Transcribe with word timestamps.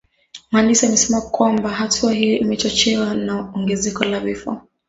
Mhandisi 0.51 0.85
amesema 0.85 1.21
kwamba 1.21 1.69
hatua 1.69 2.13
hiyo 2.13 2.39
imechochewa 2.39 3.13
na 3.15 3.51
ongezeko 3.55 4.03
la 4.03 4.19
vifo 4.19 4.61